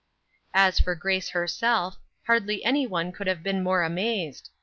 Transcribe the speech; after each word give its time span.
As 0.55 0.79
for 0.79 0.95
Grace 0.95 1.29
herself, 1.29 1.97
hardly 2.25 2.65
any 2.65 2.87
one 2.87 3.11
could 3.11 3.27
have 3.27 3.43
been 3.43 3.61
more 3.61 3.83
amazed. 3.83 4.49